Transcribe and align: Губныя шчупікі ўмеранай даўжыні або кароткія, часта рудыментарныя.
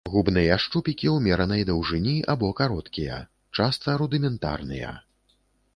Губныя 0.11 0.53
шчупікі 0.63 1.11
ўмеранай 1.15 1.61
даўжыні 1.71 2.15
або 2.35 2.49
кароткія, 2.61 3.21
часта 3.61 3.89
рудыментарныя. 4.03 4.99